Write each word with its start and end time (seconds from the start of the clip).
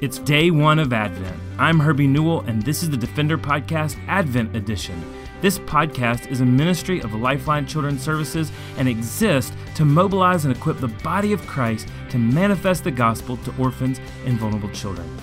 It's 0.00 0.20
day 0.20 0.52
one 0.52 0.78
of 0.78 0.92
Advent. 0.92 1.36
I'm 1.58 1.80
Herbie 1.80 2.06
Newell, 2.06 2.42
and 2.42 2.62
this 2.62 2.84
is 2.84 2.90
the 2.90 2.96
Defender 2.96 3.36
Podcast 3.36 3.98
Advent 4.06 4.54
Edition. 4.54 5.02
This 5.40 5.58
podcast 5.58 6.30
is 6.30 6.40
a 6.40 6.44
ministry 6.44 7.00
of 7.00 7.14
Lifeline 7.14 7.66
Children's 7.66 8.00
Services 8.00 8.52
and 8.76 8.86
exists 8.86 9.52
to 9.74 9.84
mobilize 9.84 10.44
and 10.44 10.56
equip 10.56 10.78
the 10.78 10.86
body 10.86 11.32
of 11.32 11.44
Christ 11.48 11.88
to 12.10 12.18
manifest 12.18 12.84
the 12.84 12.92
gospel 12.92 13.38
to 13.38 13.52
orphans 13.60 13.98
and 14.24 14.38
vulnerable 14.38 14.70
children. 14.70 15.16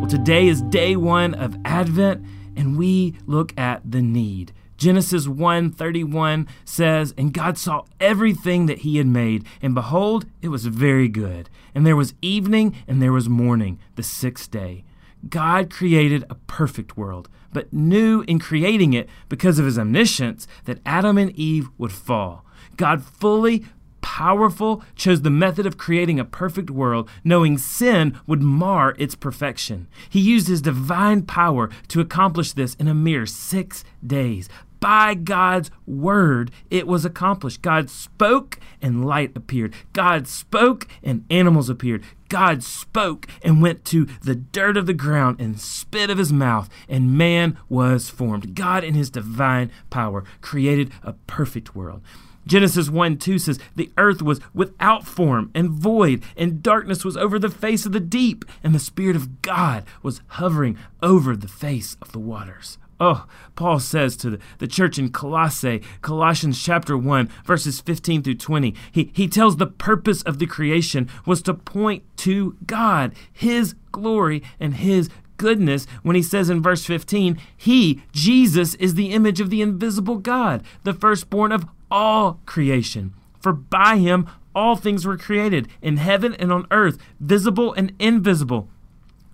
Well, 0.00 0.08
today 0.08 0.48
is 0.48 0.62
day 0.62 0.96
one 0.96 1.34
of 1.34 1.58
Advent, 1.66 2.24
and 2.56 2.78
we 2.78 3.16
look 3.26 3.52
at 3.58 3.82
the 3.84 4.00
need. 4.00 4.54
Genesis 4.82 5.28
1:31 5.28 6.48
says, 6.64 7.14
"And 7.16 7.32
God 7.32 7.56
saw 7.56 7.84
everything 8.00 8.66
that 8.66 8.80
he 8.80 8.96
had 8.96 9.06
made, 9.06 9.44
and 9.62 9.76
behold, 9.76 10.26
it 10.40 10.48
was 10.48 10.66
very 10.66 11.06
good. 11.06 11.48
And 11.72 11.86
there 11.86 11.94
was 11.94 12.14
evening 12.20 12.74
and 12.88 13.00
there 13.00 13.12
was 13.12 13.28
morning, 13.28 13.78
the 13.94 14.02
sixth 14.02 14.50
day." 14.50 14.82
God 15.30 15.70
created 15.70 16.24
a 16.28 16.34
perfect 16.34 16.96
world, 16.96 17.28
but 17.52 17.72
knew 17.72 18.24
in 18.26 18.40
creating 18.40 18.92
it 18.92 19.08
because 19.28 19.60
of 19.60 19.66
his 19.66 19.78
omniscience 19.78 20.48
that 20.64 20.80
Adam 20.84 21.16
and 21.16 21.30
Eve 21.38 21.68
would 21.78 21.92
fall. 21.92 22.44
God 22.76 23.04
fully 23.04 23.64
powerful, 24.00 24.82
chose 24.96 25.22
the 25.22 25.30
method 25.30 25.64
of 25.64 25.78
creating 25.78 26.18
a 26.18 26.24
perfect 26.24 26.70
world, 26.70 27.08
knowing 27.22 27.56
sin 27.56 28.14
would 28.26 28.42
mar 28.42 28.96
its 28.98 29.14
perfection. 29.14 29.86
He 30.10 30.18
used 30.18 30.48
his 30.48 30.60
divine 30.60 31.22
power 31.22 31.70
to 31.86 32.00
accomplish 32.00 32.52
this 32.52 32.74
in 32.74 32.88
a 32.88 32.94
mere 32.94 33.26
six 33.26 33.84
days 34.04 34.48
by 34.82 35.14
God's 35.14 35.70
word, 35.86 36.50
it 36.68 36.88
was 36.88 37.04
accomplished. 37.04 37.62
God 37.62 37.88
spoke 37.88 38.58
and 38.82 39.06
light 39.06 39.30
appeared. 39.36 39.72
God 39.92 40.26
spoke 40.26 40.88
and 41.04 41.24
animals 41.30 41.70
appeared. 41.70 42.02
God 42.28 42.64
spoke 42.64 43.28
and 43.44 43.62
went 43.62 43.84
to 43.86 44.06
the 44.22 44.34
dirt 44.34 44.76
of 44.76 44.86
the 44.86 44.92
ground 44.92 45.40
and 45.40 45.60
spit 45.60 46.10
of 46.10 46.18
his 46.18 46.32
mouth, 46.32 46.68
and 46.88 47.16
man 47.16 47.56
was 47.68 48.10
formed. 48.10 48.56
God, 48.56 48.82
in 48.82 48.94
his 48.94 49.08
divine 49.08 49.70
power, 49.88 50.24
created 50.40 50.90
a 51.04 51.12
perfect 51.28 51.76
world. 51.76 52.02
Genesis 52.44 52.90
1 52.90 53.18
2 53.18 53.38
says, 53.38 53.60
The 53.76 53.92
earth 53.96 54.20
was 54.20 54.40
without 54.52 55.06
form 55.06 55.52
and 55.54 55.70
void, 55.70 56.24
and 56.36 56.60
darkness 56.60 57.04
was 57.04 57.16
over 57.16 57.38
the 57.38 57.48
face 57.48 57.86
of 57.86 57.92
the 57.92 58.00
deep, 58.00 58.44
and 58.64 58.74
the 58.74 58.80
Spirit 58.80 59.14
of 59.14 59.42
God 59.42 59.84
was 60.02 60.22
hovering 60.26 60.76
over 61.00 61.36
the 61.36 61.46
face 61.46 61.96
of 62.02 62.10
the 62.10 62.18
waters. 62.18 62.78
Oh, 63.04 63.26
Paul 63.56 63.80
says 63.80 64.16
to 64.18 64.30
the, 64.30 64.38
the 64.58 64.68
church 64.68 64.96
in 64.96 65.10
Colossae, 65.10 65.82
Colossians 66.02 66.62
chapter 66.62 66.96
1, 66.96 67.28
verses 67.44 67.80
15 67.80 68.22
through 68.22 68.36
20, 68.36 68.76
he, 68.92 69.10
he 69.12 69.26
tells 69.26 69.56
the 69.56 69.66
purpose 69.66 70.22
of 70.22 70.38
the 70.38 70.46
creation 70.46 71.08
was 71.26 71.42
to 71.42 71.54
point 71.54 72.04
to 72.18 72.56
God, 72.64 73.12
His 73.32 73.74
glory, 73.90 74.40
and 74.60 74.74
His 74.74 75.10
goodness 75.36 75.88
when 76.04 76.14
he 76.14 76.22
says 76.22 76.48
in 76.48 76.62
verse 76.62 76.84
15, 76.84 77.40
He, 77.56 78.02
Jesus, 78.12 78.76
is 78.76 78.94
the 78.94 79.10
image 79.10 79.40
of 79.40 79.50
the 79.50 79.62
invisible 79.62 80.18
God, 80.18 80.62
the 80.84 80.94
firstborn 80.94 81.50
of 81.50 81.66
all 81.90 82.38
creation. 82.46 83.14
For 83.40 83.52
by 83.52 83.96
him 83.96 84.28
all 84.54 84.76
things 84.76 85.04
were 85.04 85.16
created, 85.16 85.66
in 85.80 85.96
heaven 85.96 86.34
and 86.34 86.52
on 86.52 86.68
earth, 86.70 86.98
visible 87.18 87.72
and 87.72 87.92
invisible 87.98 88.68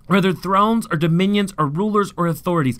whether 0.09 0.33
thrones 0.33 0.87
or 0.89 0.97
dominions 0.97 1.53
or 1.55 1.67
rulers 1.67 2.11
or 2.17 2.25
authorities, 2.25 2.79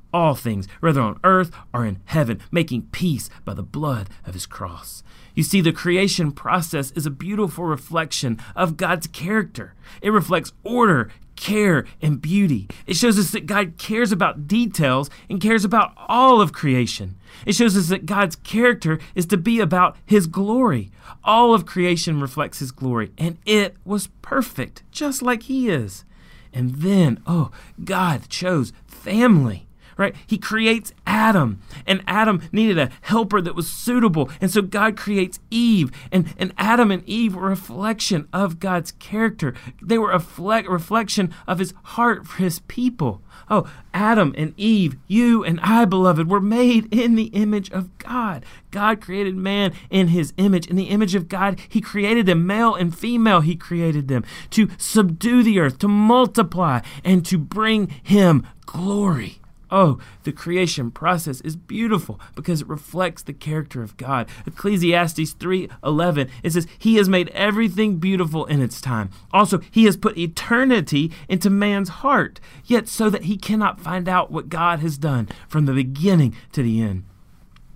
all 0.13 0.35
things, 0.35 0.67
whether 0.79 1.01
on 1.01 1.19
earth 1.23 1.51
or 1.73 1.85
in 1.85 1.99
heaven, 2.05 2.41
making 2.51 2.83
peace 2.91 3.29
by 3.45 3.53
the 3.53 3.63
blood 3.63 4.09
of 4.25 4.33
his 4.33 4.45
cross. 4.45 5.03
You 5.33 5.43
see, 5.43 5.61
the 5.61 5.71
creation 5.71 6.31
process 6.31 6.91
is 6.91 7.05
a 7.05 7.11
beautiful 7.11 7.63
reflection 7.63 8.39
of 8.55 8.77
God's 8.77 9.07
character. 9.07 9.73
It 10.01 10.09
reflects 10.09 10.51
order, 10.63 11.09
care, 11.35 11.85
and 12.01 12.21
beauty. 12.21 12.67
It 12.85 12.95
shows 12.95 13.17
us 13.17 13.31
that 13.31 13.45
God 13.45 13.77
cares 13.77 14.11
about 14.11 14.47
details 14.47 15.09
and 15.29 15.41
cares 15.41 15.63
about 15.63 15.93
all 15.95 16.41
of 16.41 16.53
creation. 16.53 17.15
It 17.45 17.55
shows 17.55 17.77
us 17.77 17.87
that 17.87 18.05
God's 18.05 18.35
character 18.35 18.99
is 19.15 19.25
to 19.27 19.37
be 19.37 19.59
about 19.59 19.95
His 20.05 20.27
glory. 20.27 20.91
All 21.23 21.53
of 21.53 21.65
creation 21.65 22.19
reflects 22.19 22.59
His 22.59 22.71
glory, 22.71 23.11
and 23.17 23.37
it 23.45 23.75
was 23.85 24.09
perfect, 24.21 24.83
just 24.91 25.21
like 25.21 25.43
He 25.43 25.69
is. 25.69 26.03
And 26.53 26.75
then, 26.75 27.23
oh, 27.25 27.51
God 27.83 28.27
chose 28.27 28.73
family 28.85 29.67
right? 29.97 30.15
He 30.25 30.37
creates 30.37 30.93
Adam, 31.05 31.61
and 31.85 32.03
Adam 32.07 32.41
needed 32.51 32.77
a 32.77 32.89
helper 33.01 33.41
that 33.41 33.55
was 33.55 33.71
suitable. 33.71 34.29
And 34.39 34.51
so 34.51 34.61
God 34.61 34.97
creates 34.97 35.39
Eve, 35.49 35.91
and, 36.11 36.33
and 36.37 36.53
Adam 36.57 36.91
and 36.91 37.07
Eve 37.07 37.35
were 37.35 37.47
a 37.47 37.49
reflection 37.49 38.27
of 38.33 38.59
God's 38.59 38.91
character. 38.93 39.53
They 39.81 39.97
were 39.97 40.11
a 40.11 40.19
fle- 40.19 40.63
reflection 40.63 41.33
of 41.47 41.59
his 41.59 41.73
heart 41.83 42.27
for 42.27 42.41
his 42.41 42.59
people. 42.59 43.21
Oh, 43.49 43.69
Adam 43.93 44.33
and 44.37 44.53
Eve, 44.55 44.95
you 45.07 45.43
and 45.43 45.59
I, 45.61 45.83
beloved, 45.83 46.29
were 46.29 46.39
made 46.39 46.93
in 46.93 47.15
the 47.15 47.25
image 47.25 47.69
of 47.71 47.97
God. 47.97 48.45
God 48.71 49.01
created 49.01 49.35
man 49.35 49.73
in 49.89 50.07
his 50.07 50.33
image. 50.37 50.67
In 50.67 50.77
the 50.77 50.85
image 50.85 51.15
of 51.15 51.27
God, 51.27 51.59
he 51.67 51.81
created 51.81 52.25
them, 52.25 52.47
male 52.47 52.75
and 52.75 52.97
female, 52.97 53.41
he 53.41 53.55
created 53.55 54.07
them 54.07 54.23
to 54.51 54.69
subdue 54.77 55.43
the 55.43 55.59
earth, 55.59 55.79
to 55.79 55.89
multiply, 55.89 56.79
and 57.03 57.25
to 57.25 57.37
bring 57.37 57.89
him 58.03 58.47
glory. 58.65 59.40
Oh, 59.71 59.99
the 60.23 60.33
creation 60.33 60.91
process 60.91 61.39
is 61.41 61.55
beautiful 61.55 62.19
because 62.35 62.61
it 62.61 62.67
reflects 62.67 63.23
the 63.23 63.33
character 63.33 63.81
of 63.81 63.95
God. 63.95 64.27
Ecclesiastes 64.45 65.33
3:11 65.33 66.29
it 66.43 66.51
says 66.51 66.67
he 66.77 66.95
has 66.95 67.07
made 67.07 67.29
everything 67.29 67.97
beautiful 67.97 68.45
in 68.45 68.61
its 68.61 68.81
time. 68.81 69.09
Also, 69.31 69.61
he 69.71 69.85
has 69.85 69.95
put 69.95 70.17
eternity 70.17 71.11
into 71.29 71.49
man's 71.49 71.89
heart, 71.89 72.39
yet 72.65 72.89
so 72.89 73.09
that 73.09 73.23
he 73.23 73.37
cannot 73.37 73.79
find 73.79 74.09
out 74.09 74.31
what 74.31 74.49
God 74.49 74.79
has 74.79 74.97
done 74.97 75.29
from 75.47 75.65
the 75.65 75.73
beginning 75.73 76.35
to 76.51 76.61
the 76.61 76.81
end. 76.81 77.03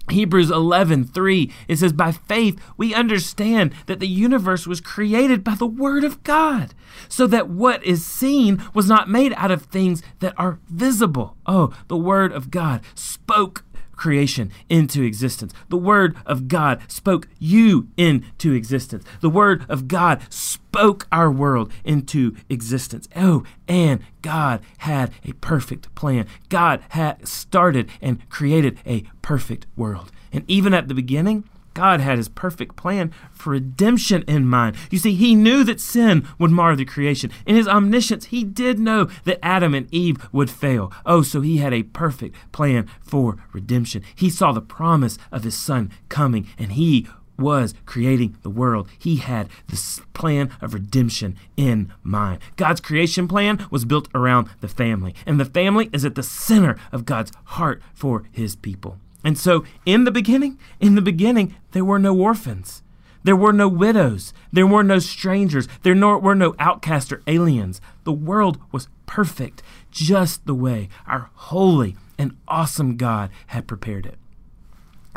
Hebrews 0.09 0.51
11, 0.51 1.05
3, 1.05 1.51
it 1.67 1.77
says, 1.77 1.91
By 1.91 2.11
faith 2.11 2.59
we 2.77 2.93
understand 2.93 3.73
that 3.87 3.99
the 3.99 4.07
universe 4.07 4.67
was 4.67 4.81
created 4.81 5.43
by 5.43 5.55
the 5.55 5.65
Word 5.65 6.03
of 6.03 6.21
God, 6.23 6.73
so 7.09 7.25
that 7.27 7.49
what 7.49 7.83
is 7.83 8.05
seen 8.05 8.63
was 8.73 8.87
not 8.87 9.09
made 9.09 9.33
out 9.35 9.51
of 9.51 9.63
things 9.63 10.03
that 10.19 10.33
are 10.37 10.59
visible. 10.67 11.35
Oh, 11.45 11.73
the 11.87 11.97
Word 11.97 12.31
of 12.31 12.51
God 12.51 12.81
spoke 12.93 13.64
creation 13.95 14.51
into 14.69 15.03
existence. 15.03 15.53
The 15.69 15.77
Word 15.77 16.15
of 16.25 16.47
God 16.47 16.81
spoke 16.87 17.27
you 17.39 17.87
into 17.97 18.53
existence. 18.53 19.03
The 19.21 19.29
Word 19.29 19.65
of 19.69 19.87
God 19.87 20.21
spoke 20.29 21.07
our 21.11 21.31
world 21.31 21.71
into 21.83 22.35
existence. 22.49 23.07
Oh, 23.15 23.43
and 23.67 24.01
God 24.21 24.61
had 24.79 25.11
a 25.23 25.33
perfect 25.33 25.93
plan. 25.95 26.27
God 26.49 26.81
had 26.89 27.27
started 27.27 27.89
and 28.01 28.27
created 28.29 28.79
a 28.85 29.03
perfect 29.21 29.65
world. 29.75 30.11
And 30.31 30.43
even 30.47 30.73
at 30.73 30.87
the 30.87 30.93
beginning, 30.93 31.45
God 31.75 31.99
had 31.99 32.17
his 32.17 32.29
perfect 32.29 32.75
plan 32.75 33.11
for 33.31 33.51
redemption 33.51 34.23
in 34.27 34.47
mind. 34.47 34.75
You 34.89 34.97
see, 34.97 35.13
he 35.13 35.35
knew 35.35 35.63
that 35.65 35.79
sin 35.79 36.27
would 36.39 36.49
mar 36.49 36.75
the 36.75 36.85
creation. 36.85 37.31
In 37.45 37.55
his 37.55 37.67
omniscience, 37.67 38.25
he 38.25 38.43
did 38.43 38.79
know 38.79 39.09
that 39.25 39.45
Adam 39.45 39.75
and 39.75 39.93
Eve 39.93 40.17
would 40.31 40.49
fail. 40.49 40.91
Oh, 41.05 41.21
so 41.21 41.41
he 41.41 41.57
had 41.57 41.73
a 41.73 41.83
perfect 41.83 42.35
plan 42.51 42.89
for 43.01 43.37
redemption. 43.53 44.03
He 44.15 44.29
saw 44.29 44.51
the 44.53 44.61
promise 44.61 45.17
of 45.31 45.43
his 45.43 45.55
son 45.55 45.91
coming, 46.09 46.47
and 46.57 46.71
he 46.71 47.07
was 47.37 47.73
creating 47.85 48.37
the 48.41 48.49
world. 48.49 48.89
He 48.97 49.17
had 49.17 49.49
this 49.67 49.99
plan 50.13 50.51
of 50.61 50.73
redemption 50.73 51.35
in 51.57 51.93
mind. 52.01 52.39
God's 52.55 52.79
creation 52.79 53.27
plan 53.27 53.67
was 53.69 53.83
built 53.83 54.07
around 54.15 54.49
the 54.61 54.69
family, 54.69 55.13
and 55.25 55.39
the 55.39 55.45
family 55.45 55.89
is 55.91 56.05
at 56.05 56.15
the 56.15 56.23
center 56.23 56.77
of 56.93 57.05
God's 57.05 57.33
heart 57.43 57.81
for 57.93 58.23
his 58.31 58.55
people. 58.55 58.97
And 59.25 59.39
so, 59.39 59.65
in 59.87 60.03
the 60.03 60.11
beginning, 60.11 60.59
in 60.79 60.93
the 60.93 61.01
beginning, 61.01 61.55
there 61.71 61.83
were 61.83 61.97
no 61.97 62.15
orphans. 62.15 62.83
There 63.23 63.35
were 63.35 63.51
no 63.51 63.67
widows. 63.67 64.33
There 64.53 64.67
were 64.67 64.83
no 64.83 64.99
strangers. 64.99 65.67
There 65.81 65.95
were 65.95 66.35
no 66.35 66.53
outcasts 66.59 67.11
or 67.11 67.23
aliens. 67.25 67.81
The 68.03 68.13
world 68.13 68.59
was 68.71 68.87
perfect, 69.07 69.63
just 69.89 70.45
the 70.45 70.53
way 70.53 70.89
our 71.07 71.31
holy 71.33 71.97
and 72.19 72.37
awesome 72.47 72.97
God 72.97 73.31
had 73.47 73.67
prepared 73.67 74.05
it. 74.05 74.19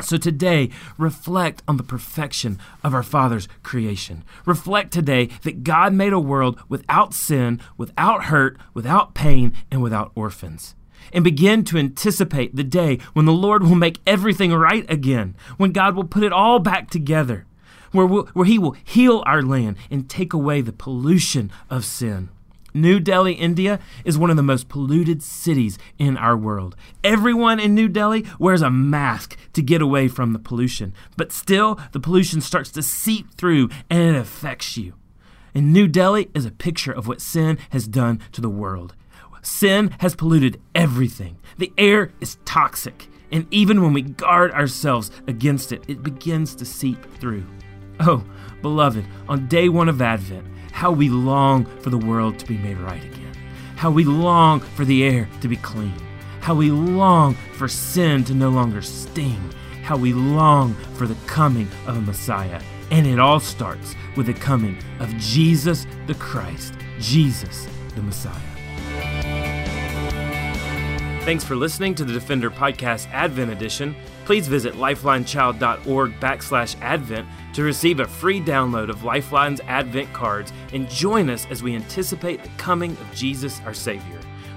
So 0.01 0.17
today, 0.17 0.71
reflect 0.97 1.61
on 1.67 1.77
the 1.77 1.83
perfection 1.83 2.57
of 2.83 2.95
our 2.95 3.03
Father's 3.03 3.47
creation. 3.61 4.23
Reflect 4.43 4.91
today 4.91 5.29
that 5.43 5.63
God 5.63 5.93
made 5.93 6.13
a 6.13 6.19
world 6.19 6.59
without 6.67 7.13
sin, 7.13 7.61
without 7.77 8.25
hurt, 8.25 8.57
without 8.73 9.13
pain, 9.13 9.53
and 9.69 9.83
without 9.83 10.11
orphans. 10.15 10.73
And 11.13 11.23
begin 11.23 11.63
to 11.65 11.77
anticipate 11.77 12.55
the 12.55 12.63
day 12.63 12.99
when 13.13 13.25
the 13.25 13.31
Lord 13.31 13.63
will 13.63 13.75
make 13.75 13.99
everything 14.05 14.53
right 14.53 14.85
again, 14.89 15.35
when 15.57 15.71
God 15.71 15.95
will 15.95 16.03
put 16.03 16.23
it 16.23 16.33
all 16.33 16.59
back 16.59 16.89
together, 16.89 17.45
where, 17.91 18.05
we'll, 18.05 18.25
where 18.33 18.45
He 18.45 18.59
will 18.59 18.75
heal 18.83 19.23
our 19.25 19.41
land 19.41 19.77
and 19.89 20.09
take 20.09 20.33
away 20.33 20.61
the 20.61 20.73
pollution 20.73 21.51
of 21.69 21.85
sin. 21.85 22.29
New 22.73 22.99
Delhi, 22.99 23.33
India 23.33 23.79
is 24.05 24.17
one 24.17 24.29
of 24.29 24.37
the 24.37 24.43
most 24.43 24.69
polluted 24.69 25.23
cities 25.23 25.79
in 25.97 26.17
our 26.17 26.37
world. 26.37 26.75
Everyone 27.03 27.59
in 27.59 27.73
New 27.73 27.87
Delhi 27.87 28.25
wears 28.37 28.61
a 28.61 28.69
mask 28.69 29.35
to 29.53 29.61
get 29.61 29.81
away 29.81 30.07
from 30.07 30.33
the 30.33 30.39
pollution, 30.39 30.93
but 31.17 31.31
still 31.31 31.79
the 31.91 31.99
pollution 31.99 32.41
starts 32.41 32.71
to 32.71 32.83
seep 32.83 33.33
through 33.33 33.69
and 33.89 34.15
it 34.15 34.15
affects 34.15 34.77
you. 34.77 34.93
And 35.55 35.73
New 35.73 35.87
Delhi 35.87 36.29
is 36.35 36.45
a 36.45 36.51
picture 36.51 36.91
of 36.91 37.07
what 37.07 37.21
sin 37.21 37.57
has 37.71 37.87
done 37.87 38.19
to 38.33 38.41
the 38.41 38.49
world. 38.49 38.95
Sin 39.41 39.93
has 39.99 40.15
polluted 40.15 40.61
everything. 40.75 41.37
The 41.57 41.71
air 41.77 42.11
is 42.19 42.37
toxic, 42.45 43.07
and 43.31 43.47
even 43.51 43.81
when 43.81 43.93
we 43.93 44.01
guard 44.01 44.51
ourselves 44.51 45.11
against 45.27 45.71
it, 45.71 45.83
it 45.87 46.03
begins 46.03 46.55
to 46.55 46.65
seep 46.65 47.03
through. 47.19 47.45
Oh, 47.99 48.23
beloved, 48.61 49.05
on 49.27 49.47
day 49.47 49.69
one 49.69 49.89
of 49.89 50.01
Advent, 50.01 50.47
how 50.71 50.91
we 50.91 51.09
long 51.09 51.65
for 51.81 51.89
the 51.89 51.97
world 51.97 52.39
to 52.39 52.45
be 52.45 52.57
made 52.57 52.77
right 52.77 53.03
again. 53.03 53.35
How 53.75 53.91
we 53.91 54.05
long 54.05 54.59
for 54.61 54.85
the 54.85 55.03
air 55.03 55.27
to 55.41 55.47
be 55.47 55.57
clean. 55.57 55.93
How 56.41 56.55
we 56.55 56.71
long 56.71 57.35
for 57.53 57.67
sin 57.67 58.23
to 58.25 58.33
no 58.33 58.49
longer 58.49 58.81
sting. 58.81 59.53
How 59.83 59.97
we 59.97 60.13
long 60.13 60.73
for 60.95 61.07
the 61.07 61.17
coming 61.27 61.67
of 61.87 61.97
a 61.97 62.01
Messiah. 62.01 62.61
And 62.91 63.05
it 63.05 63.19
all 63.19 63.39
starts 63.39 63.95
with 64.15 64.27
the 64.27 64.33
coming 64.33 64.77
of 64.99 65.09
Jesus 65.17 65.85
the 66.07 66.15
Christ, 66.15 66.73
Jesus 66.99 67.67
the 67.95 68.01
Messiah. 68.01 68.58
Thanks 71.29 71.43
for 71.43 71.55
listening 71.55 71.93
to 71.93 72.03
the 72.03 72.11
Defender 72.11 72.49
Podcast 72.49 73.07
Advent 73.11 73.51
Edition. 73.51 73.95
Please 74.25 74.47
visit 74.47 74.73
lifelinechild.org 74.73 76.19
backslash 76.19 76.75
Advent 76.81 77.27
to 77.53 77.61
receive 77.61 77.99
a 77.99 78.07
free 78.07 78.41
download 78.41 78.89
of 78.89 79.03
Lifeline's 79.03 79.61
Advent 79.67 80.11
cards 80.11 80.51
and 80.73 80.89
join 80.89 81.29
us 81.29 81.45
as 81.51 81.61
we 81.61 81.75
anticipate 81.75 82.41
the 82.41 82.49
coming 82.57 82.93
of 82.93 83.13
Jesus 83.13 83.61
our 83.67 83.75
Savior. 83.75 84.18